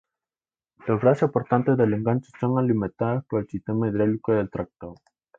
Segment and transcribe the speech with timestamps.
[0.87, 4.95] Los brazos portantes del enganche son alimentados por el sistema hidráulico del tractor.